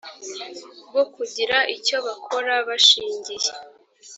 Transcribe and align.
bwo 0.87 1.03
kugira 1.13 1.57
icyo 1.75 1.97
bakora 2.05 2.53
bashingiye 2.67 3.51